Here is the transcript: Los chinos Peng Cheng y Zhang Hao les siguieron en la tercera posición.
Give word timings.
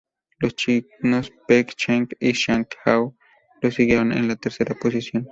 Los 0.39 0.55
chinos 0.55 1.31
Peng 1.47 1.67
Cheng 1.77 2.09
y 2.19 2.33
Zhang 2.33 2.65
Hao 2.83 3.15
les 3.61 3.75
siguieron 3.75 4.11
en 4.11 4.27
la 4.29 4.35
tercera 4.35 4.73
posición. 4.73 5.29